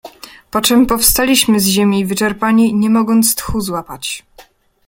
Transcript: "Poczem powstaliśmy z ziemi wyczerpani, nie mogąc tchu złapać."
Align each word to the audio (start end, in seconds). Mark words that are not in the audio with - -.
"Poczem 0.51 0.85
powstaliśmy 0.85 1.59
z 1.59 1.65
ziemi 1.65 2.05
wyczerpani, 2.05 2.73
nie 2.73 2.89
mogąc 2.89 3.35
tchu 3.35 3.61
złapać." 3.61 4.23